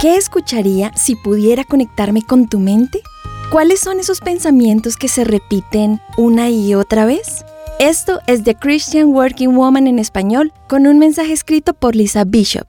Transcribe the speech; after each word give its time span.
¿Qué 0.00 0.14
escucharía 0.14 0.92
si 0.94 1.16
pudiera 1.16 1.64
conectarme 1.64 2.22
con 2.22 2.48
tu 2.48 2.60
mente? 2.60 3.00
¿Cuáles 3.50 3.80
son 3.80 3.98
esos 3.98 4.20
pensamientos 4.20 4.96
que 4.96 5.08
se 5.08 5.24
repiten 5.24 6.00
una 6.16 6.50
y 6.50 6.76
otra 6.76 7.04
vez? 7.04 7.44
Esto 7.80 8.20
es 8.28 8.44
The 8.44 8.54
Christian 8.54 9.08
Working 9.08 9.56
Woman 9.56 9.88
en 9.88 9.98
español 9.98 10.52
con 10.68 10.86
un 10.86 11.00
mensaje 11.00 11.32
escrito 11.32 11.74
por 11.74 11.96
Lisa 11.96 12.22
Bishop. 12.22 12.68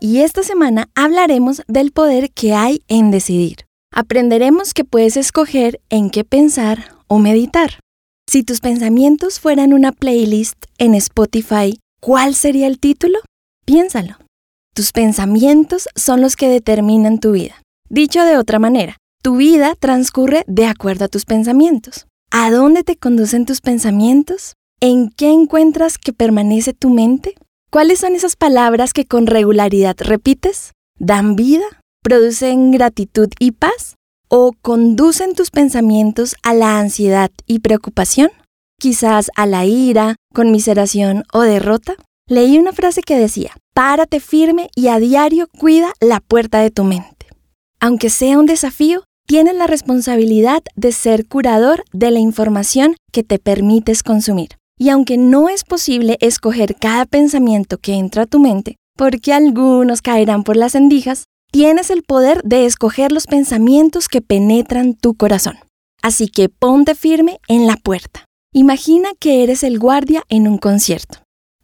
Y 0.00 0.20
esta 0.20 0.42
semana 0.42 0.88
hablaremos 0.94 1.60
del 1.68 1.92
poder 1.92 2.30
que 2.30 2.54
hay 2.54 2.82
en 2.88 3.10
decidir. 3.10 3.66
Aprenderemos 3.92 4.72
que 4.72 4.84
puedes 4.84 5.18
escoger 5.18 5.82
en 5.90 6.08
qué 6.08 6.24
pensar 6.24 6.94
o 7.08 7.18
meditar. 7.18 7.80
Si 8.26 8.42
tus 8.42 8.60
pensamientos 8.60 9.38
fueran 9.38 9.74
una 9.74 9.92
playlist 9.92 10.64
en 10.78 10.94
Spotify, 10.94 11.78
¿cuál 12.00 12.34
sería 12.34 12.68
el 12.68 12.78
título? 12.78 13.18
Piénsalo. 13.66 14.16
Tus 14.74 14.92
pensamientos 14.92 15.88
son 15.96 16.20
los 16.20 16.36
que 16.36 16.48
determinan 16.48 17.18
tu 17.18 17.32
vida. 17.32 17.62
Dicho 17.88 18.24
de 18.24 18.36
otra 18.36 18.58
manera, 18.58 18.96
tu 19.22 19.36
vida 19.36 19.74
transcurre 19.78 20.44
de 20.46 20.66
acuerdo 20.66 21.06
a 21.06 21.08
tus 21.08 21.24
pensamientos. 21.24 22.06
¿A 22.30 22.50
dónde 22.50 22.84
te 22.84 22.96
conducen 22.96 23.46
tus 23.46 23.60
pensamientos? 23.60 24.54
¿En 24.80 25.10
qué 25.10 25.32
encuentras 25.32 25.98
que 25.98 26.12
permanece 26.12 26.72
tu 26.72 26.90
mente? 26.90 27.34
¿Cuáles 27.70 27.98
son 27.98 28.14
esas 28.14 28.36
palabras 28.36 28.92
que 28.92 29.04
con 29.04 29.26
regularidad 29.26 29.96
repites? 29.98 30.72
¿Dan 30.98 31.34
vida? 31.34 31.66
¿Producen 32.02 32.70
gratitud 32.70 33.28
y 33.40 33.52
paz? 33.52 33.96
¿O 34.28 34.52
conducen 34.62 35.34
tus 35.34 35.50
pensamientos 35.50 36.36
a 36.44 36.54
la 36.54 36.78
ansiedad 36.78 37.30
y 37.46 37.58
preocupación? 37.58 38.30
¿Quizás 38.78 39.30
a 39.34 39.46
la 39.46 39.66
ira, 39.66 40.16
conmiseración 40.32 41.24
o 41.32 41.40
derrota? 41.40 41.96
Leí 42.30 42.60
una 42.60 42.72
frase 42.72 43.02
que 43.02 43.18
decía, 43.18 43.56
párate 43.74 44.20
firme 44.20 44.70
y 44.76 44.86
a 44.86 45.00
diario 45.00 45.48
cuida 45.48 45.92
la 46.00 46.20
puerta 46.20 46.60
de 46.60 46.70
tu 46.70 46.84
mente. 46.84 47.26
Aunque 47.80 48.08
sea 48.08 48.38
un 48.38 48.46
desafío, 48.46 49.02
tienes 49.26 49.56
la 49.56 49.66
responsabilidad 49.66 50.62
de 50.76 50.92
ser 50.92 51.26
curador 51.26 51.82
de 51.92 52.12
la 52.12 52.20
información 52.20 52.94
que 53.10 53.24
te 53.24 53.40
permites 53.40 54.04
consumir. 54.04 54.50
Y 54.78 54.90
aunque 54.90 55.18
no 55.18 55.48
es 55.48 55.64
posible 55.64 56.18
escoger 56.20 56.76
cada 56.76 57.04
pensamiento 57.04 57.78
que 57.78 57.94
entra 57.94 58.22
a 58.22 58.26
tu 58.26 58.38
mente, 58.38 58.76
porque 58.96 59.32
algunos 59.32 60.00
caerán 60.00 60.44
por 60.44 60.56
las 60.56 60.76
endijas, 60.76 61.24
tienes 61.50 61.90
el 61.90 62.04
poder 62.04 62.44
de 62.44 62.64
escoger 62.64 63.10
los 63.10 63.26
pensamientos 63.26 64.06
que 64.06 64.20
penetran 64.20 64.94
tu 64.94 65.14
corazón. 65.14 65.58
Así 66.00 66.28
que 66.28 66.48
ponte 66.48 66.94
firme 66.94 67.40
en 67.48 67.66
la 67.66 67.76
puerta. 67.76 68.24
Imagina 68.54 69.08
que 69.18 69.42
eres 69.42 69.64
el 69.64 69.80
guardia 69.80 70.22
en 70.28 70.46
un 70.46 70.58
concierto. 70.58 71.19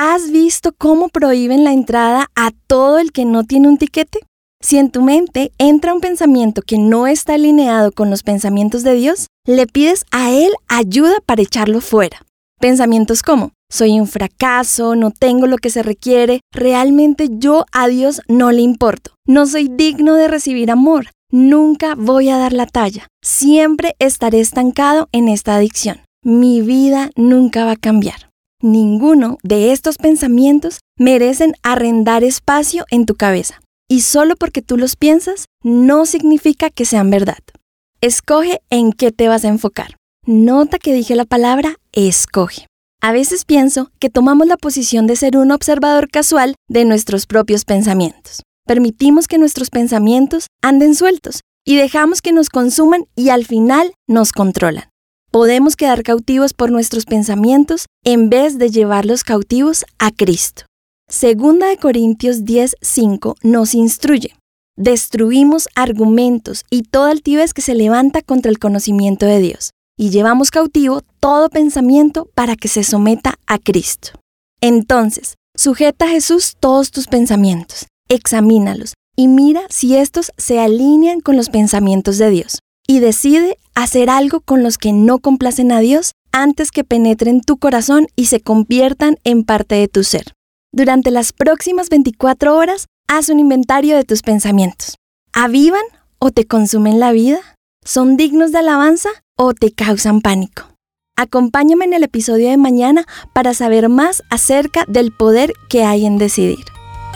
¿Has 0.00 0.30
visto 0.30 0.70
cómo 0.78 1.08
prohíben 1.08 1.64
la 1.64 1.72
entrada 1.72 2.28
a 2.36 2.52
todo 2.68 3.00
el 3.00 3.10
que 3.10 3.24
no 3.24 3.42
tiene 3.42 3.66
un 3.66 3.78
tiquete? 3.78 4.20
Si 4.62 4.78
en 4.78 4.92
tu 4.92 5.02
mente 5.02 5.50
entra 5.58 5.92
un 5.92 6.00
pensamiento 6.00 6.62
que 6.62 6.78
no 6.78 7.08
está 7.08 7.34
alineado 7.34 7.90
con 7.90 8.08
los 8.08 8.22
pensamientos 8.22 8.84
de 8.84 8.94
Dios, 8.94 9.26
le 9.44 9.66
pides 9.66 10.04
a 10.12 10.30
Él 10.30 10.52
ayuda 10.68 11.16
para 11.26 11.42
echarlo 11.42 11.80
fuera. 11.80 12.22
Pensamientos 12.60 13.24
como, 13.24 13.50
soy 13.68 13.98
un 13.98 14.06
fracaso, 14.06 14.94
no 14.94 15.10
tengo 15.10 15.48
lo 15.48 15.58
que 15.58 15.70
se 15.70 15.82
requiere, 15.82 16.42
realmente 16.52 17.28
yo 17.32 17.64
a 17.72 17.88
Dios 17.88 18.22
no 18.28 18.52
le 18.52 18.62
importo, 18.62 19.14
no 19.26 19.46
soy 19.46 19.66
digno 19.66 20.14
de 20.14 20.28
recibir 20.28 20.70
amor, 20.70 21.10
nunca 21.32 21.96
voy 21.96 22.28
a 22.28 22.38
dar 22.38 22.52
la 22.52 22.66
talla, 22.66 23.08
siempre 23.20 23.96
estaré 23.98 24.38
estancado 24.38 25.08
en 25.10 25.26
esta 25.26 25.56
adicción, 25.56 26.02
mi 26.22 26.60
vida 26.60 27.10
nunca 27.16 27.64
va 27.64 27.72
a 27.72 27.76
cambiar. 27.76 28.27
Ninguno 28.60 29.38
de 29.44 29.70
estos 29.70 29.98
pensamientos 29.98 30.80
merecen 30.98 31.54
arrendar 31.62 32.24
espacio 32.24 32.86
en 32.90 33.06
tu 33.06 33.14
cabeza 33.14 33.60
y 33.88 34.00
solo 34.00 34.34
porque 34.34 34.62
tú 34.62 34.76
los 34.76 34.96
piensas 34.96 35.46
no 35.62 36.06
significa 36.06 36.68
que 36.68 36.84
sean 36.84 37.08
verdad. 37.08 37.38
Escoge 38.00 38.60
en 38.68 38.92
qué 38.92 39.12
te 39.12 39.28
vas 39.28 39.44
a 39.44 39.48
enfocar. 39.48 39.96
Nota 40.26 40.80
que 40.80 40.92
dije 40.92 41.14
la 41.14 41.24
palabra 41.24 41.76
escoge. 41.92 42.66
A 43.00 43.12
veces 43.12 43.44
pienso 43.44 43.92
que 44.00 44.10
tomamos 44.10 44.48
la 44.48 44.56
posición 44.56 45.06
de 45.06 45.14
ser 45.14 45.36
un 45.36 45.52
observador 45.52 46.10
casual 46.10 46.56
de 46.68 46.84
nuestros 46.84 47.26
propios 47.26 47.64
pensamientos. 47.64 48.42
Permitimos 48.66 49.28
que 49.28 49.38
nuestros 49.38 49.70
pensamientos 49.70 50.48
anden 50.62 50.96
sueltos 50.96 51.42
y 51.64 51.76
dejamos 51.76 52.22
que 52.22 52.32
nos 52.32 52.48
consuman 52.48 53.04
y 53.14 53.28
al 53.28 53.46
final 53.46 53.92
nos 54.08 54.32
controlan. 54.32 54.90
Podemos 55.30 55.76
quedar 55.76 56.02
cautivos 56.04 56.54
por 56.54 56.70
nuestros 56.70 57.04
pensamientos 57.04 57.84
en 58.02 58.30
vez 58.30 58.56
de 58.56 58.70
llevarlos 58.70 59.24
cautivos 59.24 59.84
a 59.98 60.10
Cristo. 60.10 60.62
Segunda 61.06 61.66
de 61.66 61.76
Corintios 61.76 62.46
10:5 62.46 63.36
nos 63.42 63.74
instruye. 63.74 64.34
Destruimos 64.76 65.68
argumentos 65.74 66.64
y 66.70 66.82
toda 66.82 67.10
altivez 67.10 67.52
que 67.52 67.60
se 67.60 67.74
levanta 67.74 68.22
contra 68.22 68.50
el 68.50 68.58
conocimiento 68.58 69.26
de 69.26 69.40
Dios, 69.40 69.72
y 69.98 70.08
llevamos 70.08 70.50
cautivo 70.50 71.02
todo 71.20 71.50
pensamiento 71.50 72.30
para 72.34 72.56
que 72.56 72.68
se 72.68 72.82
someta 72.82 73.34
a 73.46 73.58
Cristo. 73.58 74.12
Entonces, 74.62 75.34
sujeta 75.54 76.06
a 76.06 76.08
Jesús 76.08 76.56
todos 76.58 76.90
tus 76.90 77.06
pensamientos, 77.06 77.86
examínalos 78.08 78.94
y 79.14 79.28
mira 79.28 79.62
si 79.68 79.96
estos 79.96 80.30
se 80.38 80.58
alinean 80.58 81.20
con 81.20 81.36
los 81.36 81.50
pensamientos 81.50 82.16
de 82.16 82.30
Dios, 82.30 82.60
y 82.88 83.00
decide 83.00 83.58
hacer 83.74 84.10
algo 84.10 84.40
con 84.40 84.64
los 84.64 84.78
que 84.78 84.92
no 84.92 85.20
complacen 85.20 85.70
a 85.70 85.78
Dios 85.78 86.12
antes 86.32 86.72
que 86.72 86.82
penetren 86.82 87.42
tu 87.42 87.58
corazón 87.58 88.08
y 88.16 88.26
se 88.26 88.40
conviertan 88.40 89.18
en 89.24 89.44
parte 89.44 89.76
de 89.76 89.88
tu 89.88 90.02
ser. 90.02 90.32
Durante 90.72 91.10
las 91.10 91.32
próximas 91.32 91.90
24 91.90 92.56
horas, 92.56 92.86
haz 93.06 93.28
un 93.28 93.38
inventario 93.38 93.96
de 93.96 94.04
tus 94.04 94.22
pensamientos. 94.22 94.96
¿Avivan 95.32 95.84
o 96.18 96.30
te 96.30 96.46
consumen 96.46 96.98
la 96.98 97.12
vida? 97.12 97.38
¿Son 97.84 98.16
dignos 98.16 98.52
de 98.52 98.58
alabanza 98.58 99.10
o 99.36 99.54
te 99.54 99.70
causan 99.70 100.20
pánico? 100.20 100.64
Acompáñame 101.16 101.84
en 101.84 101.94
el 101.94 102.04
episodio 102.04 102.48
de 102.48 102.56
mañana 102.56 103.04
para 103.32 103.52
saber 103.52 103.88
más 103.88 104.22
acerca 104.30 104.84
del 104.86 105.12
poder 105.12 105.52
que 105.68 105.84
hay 105.84 106.06
en 106.06 106.16
decidir. 106.16 106.64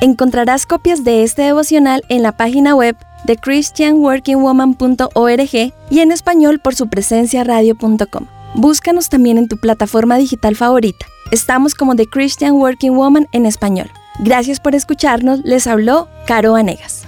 Encontrarás 0.00 0.66
copias 0.66 1.04
de 1.04 1.22
este 1.22 1.42
devocional 1.42 2.02
en 2.08 2.22
la 2.22 2.36
página 2.36 2.74
web 2.74 2.96
de 3.26 3.36
christianworkingwoman.org 3.36 5.72
y 5.90 6.00
en 6.00 6.12
español 6.12 6.60
por 6.60 6.74
su 6.74 6.88
presencia 6.88 7.44
radio.com. 7.44 8.26
Búscanos 8.54 9.08
también 9.08 9.38
en 9.38 9.48
tu 9.48 9.56
plataforma 9.58 10.16
digital 10.16 10.56
favorita. 10.56 11.06
Estamos 11.30 11.74
como 11.74 11.96
The 11.96 12.06
Christian 12.06 12.54
Working 12.54 12.96
Woman 12.96 13.28
en 13.32 13.46
español. 13.46 13.90
Gracias 14.20 14.60
por 14.60 14.74
escucharnos. 14.74 15.40
Les 15.44 15.66
habló 15.66 16.08
Caro 16.26 16.54
Anegas. 16.54 17.05